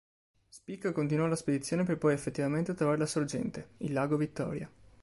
[0.49, 4.67] Speke continuò la spedizione per poi effettivamente trovare la sorgente, il lago Vittoria.